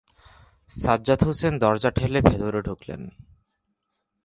[0.69, 3.01] সাজ্জাদ হোসেন দরজা ঠেলে ভেতরে ঢুকলেন।